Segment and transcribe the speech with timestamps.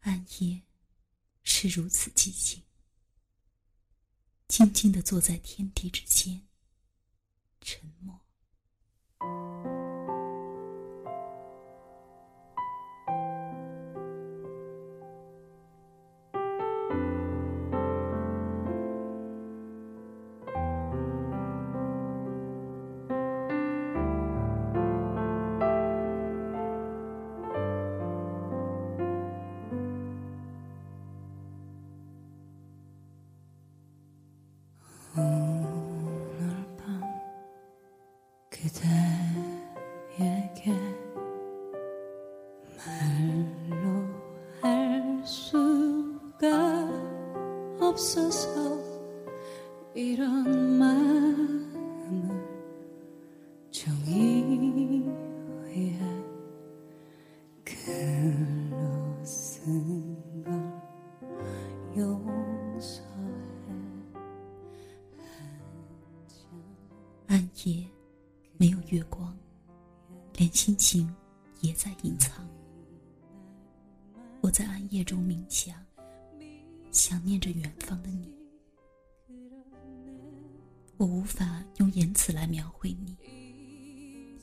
[0.00, 0.62] 暗夜
[1.42, 2.62] 是如此寂静，
[4.46, 6.46] 静静的坐在天地之间，
[7.60, 8.27] 沉默。
[38.64, 39.27] 暗
[70.58, 71.08] 心情
[71.60, 72.44] 也在隐藏。
[74.40, 75.72] 我在暗夜中冥想，
[76.90, 78.34] 想念着远方的你。
[80.96, 83.16] 我无法用言辞来描绘你，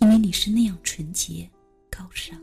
[0.00, 1.48] 因为你是那样纯洁、
[1.88, 2.42] 高尚，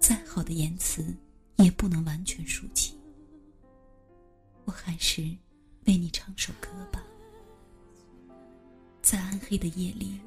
[0.00, 1.14] 再好的言辞
[1.58, 2.98] 也不能完全抒情。
[4.64, 5.22] 我还是
[5.84, 7.00] 为你唱首歌吧，
[9.02, 10.18] 在暗黑的夜里，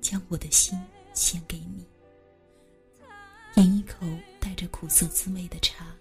[0.00, 0.76] 将我的心
[1.18, 1.84] 献给你，
[3.56, 4.06] 饮一口
[4.38, 5.92] 带着苦涩滋味的茶，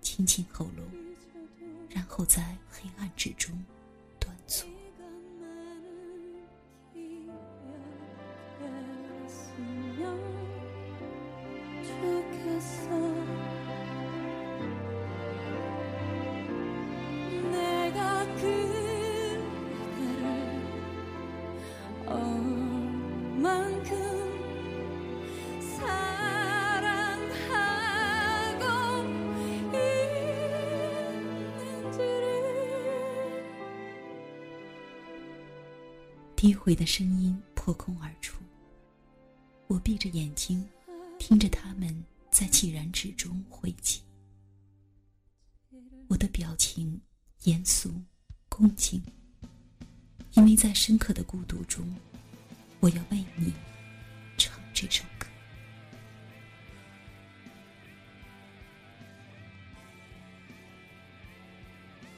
[0.00, 0.84] 清清喉咙，
[1.88, 3.56] 然后在黑暗之中
[4.18, 4.68] 端坐。
[36.44, 38.36] 低回的声音破空而出，
[39.66, 40.62] 我闭着眼睛，
[41.18, 44.02] 听着他们在寂然之中汇集。
[46.06, 47.00] 我的表情
[47.44, 47.94] 严肃、
[48.50, 49.02] 恭敬，
[50.34, 51.82] 因为在深刻的孤独中，
[52.78, 53.54] 我要为你
[54.36, 55.26] 唱这首歌。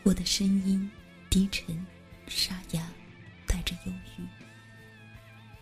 [0.03, 0.91] 我的声音
[1.31, 1.87] 低沉、
[2.27, 2.91] 沙哑。
[3.47, 4.27] 带着忧郁，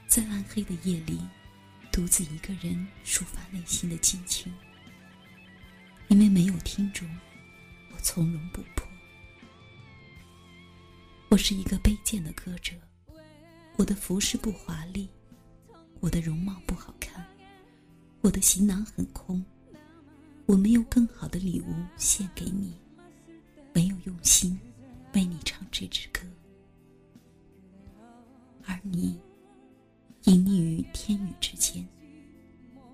[0.06, 1.21] 在暗黑的夜里，
[1.93, 4.53] 独自一个人抒发内心的激情。
[6.09, 7.09] 因为没有听众，
[7.93, 8.87] 我从容不迫。
[11.31, 12.75] 我是一个卑贱的歌者，
[13.77, 15.09] 我的服饰不华丽，
[16.01, 17.27] 我的容貌不好看，
[18.21, 19.45] 我的行囊很空，
[20.47, 22.78] 我没有更好的礼物献给你，
[23.72, 24.56] 没有用心
[25.15, 26.21] 为你唱这支歌。
[28.67, 29.21] 而你，
[30.25, 31.87] 隐匿于天宇之间，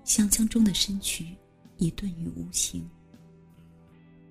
[0.03, 1.35] 想象中的身躯
[1.77, 2.89] 已遁于无形。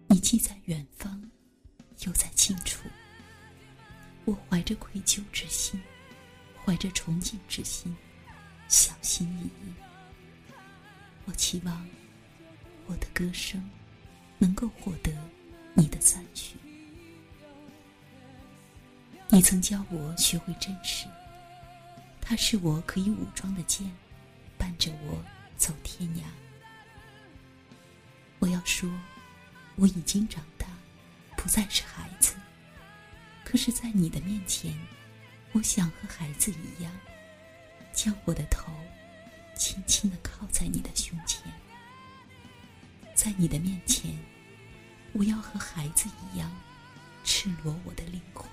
[0.06, 1.22] 你既在远方，
[2.04, 2.88] 又在近处。
[4.26, 5.80] 我怀着愧疚之心，
[6.64, 7.96] 怀着崇敬之心，
[8.68, 9.74] 小心翼翼。
[11.24, 11.88] 我期望
[12.86, 13.62] 我的歌声
[14.38, 15.10] 能够获得
[15.74, 16.56] 你的赞许。
[19.28, 21.06] 你曾教我学会真实。
[22.30, 23.90] 它是我可以武装的剑，
[24.56, 25.20] 伴着我
[25.56, 26.22] 走天涯。
[28.38, 28.88] 我要说，
[29.74, 30.68] 我已经长大，
[31.36, 32.36] 不再是孩子。
[33.44, 34.78] 可是，在你的面前，
[35.50, 36.92] 我想和孩子一样，
[37.92, 38.72] 将我的头
[39.56, 41.42] 轻轻的靠在你的胸前。
[43.12, 44.16] 在你的面前，
[45.14, 46.48] 我要和孩子一样，
[47.24, 48.48] 赤裸我的灵魂。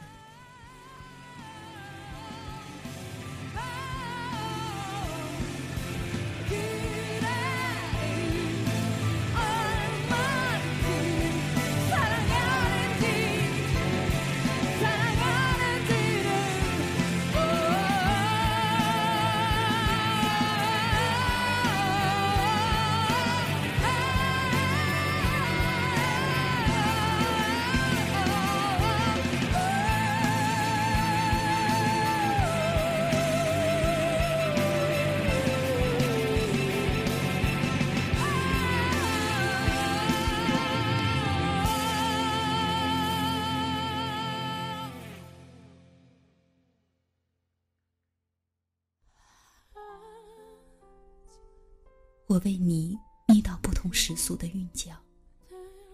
[52.38, 52.95] 我为你
[53.28, 54.92] 捏到不同时速的韵脚，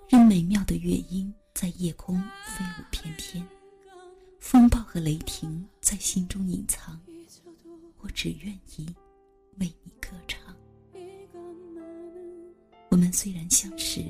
[0.10, 3.48] 任美妙的乐音在夜空飞舞翩翩，
[4.42, 7.00] 风暴和雷霆在心中隐藏。
[8.00, 8.94] 我只愿意
[9.57, 10.54] 为你歌唱。
[12.89, 14.04] 我们虽然相识，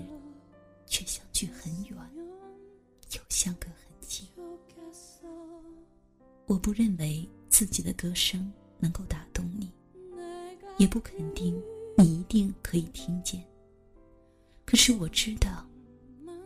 [0.87, 1.95] 却相距很远，
[3.11, 4.27] 又相隔很近。
[6.47, 9.71] 我不认为自己的歌声能够打动你，
[10.79, 11.61] 也不肯定
[12.03, 13.41] 你一定可以听见。
[14.65, 15.65] 可是我知道，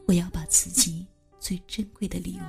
[0.06, 1.07] 我要把自己
[1.39, 2.44] 最珍贵的礼物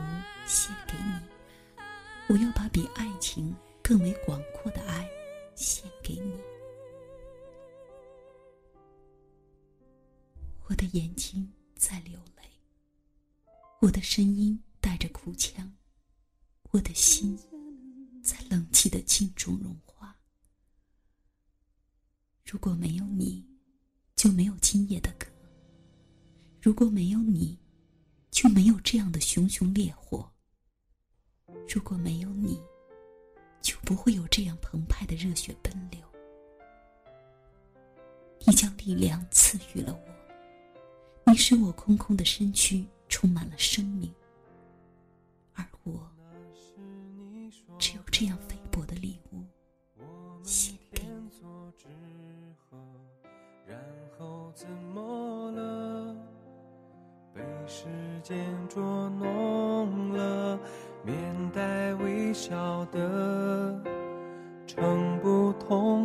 [0.46, 1.84] 献给你。
[2.28, 3.56] 我要把比爱情。
[3.80, 5.08] 更为广阔的爱，
[5.54, 6.34] 献给你。
[10.66, 12.42] 我的眼睛在流泪，
[13.80, 15.72] 我的声音带着哭腔，
[16.70, 17.34] 我的心
[18.22, 19.87] 在冷气的镜中融化。
[22.50, 23.44] 如果没有你，
[24.16, 25.26] 就没有今夜的歌；
[26.62, 27.58] 如果没有你，
[28.30, 30.26] 就没有这样的熊熊烈火；
[31.68, 32.58] 如果没有你，
[33.60, 36.00] 就不会有这样澎湃的热血奔流。
[38.46, 44.10] 你将力量赐予了我，你使我空空的身躯充满了生命，
[45.52, 46.10] 而我
[47.78, 48.56] 只有这样飞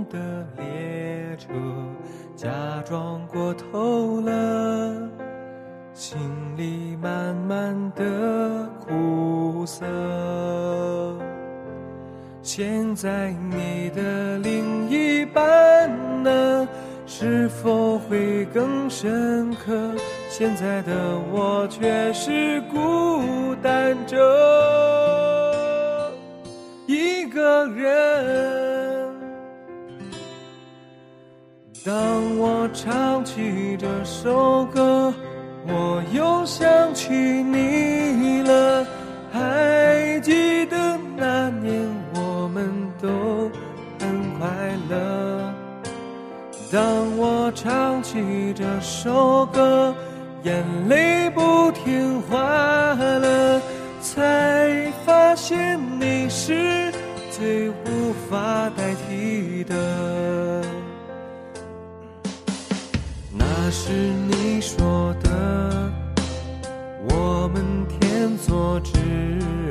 [0.09, 1.47] 的列车，
[2.35, 2.49] 假
[2.87, 5.09] 装过头了，
[5.93, 6.17] 心
[6.57, 9.85] 里慢慢的苦涩。
[12.41, 15.89] 现在你的另一半
[16.23, 16.67] 呢？
[17.05, 19.93] 是否会更深刻？
[20.29, 20.93] 现在的
[21.31, 24.17] 我却是孤单着
[26.87, 28.82] 一个人。
[31.85, 35.13] 当我唱起这首歌，
[35.67, 38.85] 我又想起你了。
[39.31, 41.85] 还记得那年
[42.15, 42.71] 我们
[43.01, 43.09] 都
[43.99, 44.47] 很快
[44.89, 45.53] 乐。
[46.71, 49.93] 当我唱起这首歌。
[50.43, 52.37] 眼泪不听话
[52.93, 53.61] 了，
[54.01, 56.91] 才发现你是
[57.31, 60.42] 最无法代替的。
[63.85, 65.91] 是你说的，
[67.09, 68.93] 我们天作之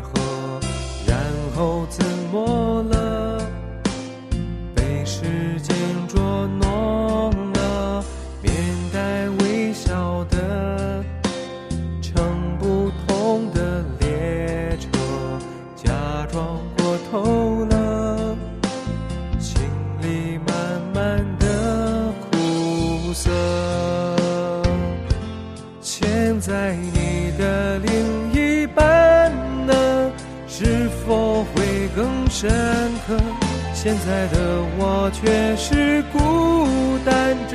[0.03, 0.61] 合，
[1.07, 1.19] 然
[1.57, 3.43] 后怎么了？
[4.75, 5.75] 被时间
[6.07, 8.05] 捉弄了，
[8.43, 8.53] 面
[8.93, 11.03] 带微笑的
[12.03, 14.91] 乘不同的列车，
[15.75, 15.91] 假
[16.31, 18.37] 装过头了，
[19.41, 19.63] 心
[20.03, 23.52] 里慢慢的苦涩。
[32.35, 32.51] 深
[33.07, 33.15] 刻，
[33.75, 34.39] 现在的
[34.79, 37.55] 我却是孤单着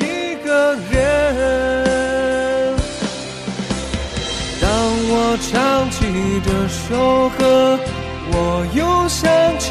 [0.00, 2.74] 一个人。
[4.62, 4.66] 当
[5.10, 5.52] 我唱
[5.90, 6.06] 起
[6.42, 7.78] 这首歌，
[8.32, 8.34] 我
[8.74, 9.68] 又想起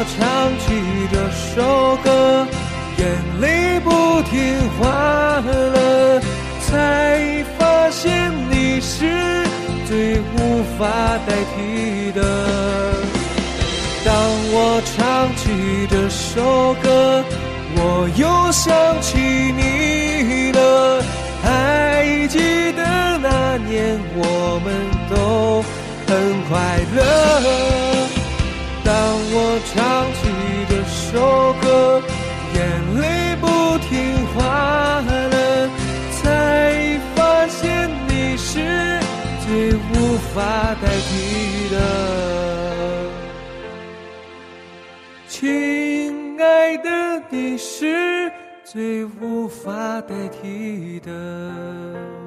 [0.00, 0.18] 我唱
[0.60, 0.64] 起
[1.12, 1.20] 这。
[1.54, 2.46] 首歌，
[2.96, 3.04] 眼
[3.40, 3.90] 泪不
[4.22, 4.88] 听话
[5.40, 6.20] 了，
[6.66, 9.44] 才发现你是
[9.86, 10.86] 最无法
[11.26, 12.22] 代替的。
[14.06, 14.14] 当
[14.52, 17.22] 我唱起这首歌，
[17.76, 21.02] 我又想起你了。
[21.42, 24.72] 还记得那年我们
[25.10, 25.62] 都
[26.06, 27.79] 很快乐。
[29.72, 29.78] 唱
[30.14, 30.20] 起
[30.68, 32.02] 这首歌，
[32.54, 32.58] 眼
[33.00, 33.46] 泪不
[33.78, 35.70] 听话了，
[36.20, 39.00] 才发现你是
[39.46, 41.10] 最无法代替
[41.70, 41.76] 的，
[45.28, 48.32] 亲爱的，你是
[48.64, 52.19] 最无法代替的。